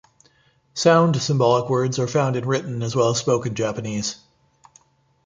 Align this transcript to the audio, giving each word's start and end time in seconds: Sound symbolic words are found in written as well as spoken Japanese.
Sound 0.73 1.21
symbolic 1.21 1.69
words 1.69 1.99
are 1.99 2.07
found 2.07 2.35
in 2.35 2.43
written 2.47 2.81
as 2.81 2.95
well 2.95 3.11
as 3.11 3.19
spoken 3.19 3.53
Japanese. 3.53 4.15